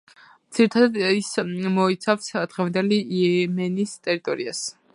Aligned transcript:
ძირითადად 0.57 0.95
ის 1.17 1.27
მოიცავს 1.75 2.31
დღევანდელი 2.55 2.99
იემენის 3.19 3.95
ტერიტორიას. 4.09 4.63